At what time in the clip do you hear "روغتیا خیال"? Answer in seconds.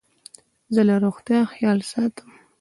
1.03-1.79